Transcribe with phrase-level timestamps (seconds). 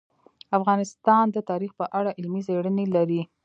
[0.57, 3.21] افغانستان د تاریخ په اړه علمي څېړنې لري.